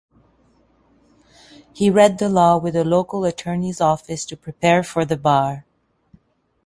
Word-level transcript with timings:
He 1.73 1.91
"read 1.91 2.17
the 2.17 2.27
law" 2.27 2.57
with 2.57 2.75
a 2.75 2.83
local 2.83 3.23
attorneys' 3.23 3.79
office 3.79 4.25
to 4.25 4.35
prepare 4.35 4.81
for 4.81 5.05
the 5.05 5.15
bar. 5.15 5.67